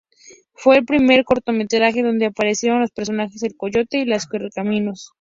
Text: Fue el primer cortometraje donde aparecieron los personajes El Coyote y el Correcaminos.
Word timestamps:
Fue 0.53 0.77
el 0.77 0.85
primer 0.85 1.23
cortometraje 1.23 2.01
donde 2.01 2.25
aparecieron 2.25 2.81
los 2.81 2.89
personajes 2.89 3.43
El 3.43 3.55
Coyote 3.55 3.99
y 3.99 4.11
el 4.11 4.17
Correcaminos. 4.31 5.09